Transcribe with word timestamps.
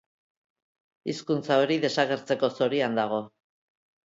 Hizkuntza 1.13 1.57
hori 1.65 1.77
desagertzeko 1.83 2.51
zorian 2.61 2.99
dago. 3.03 3.21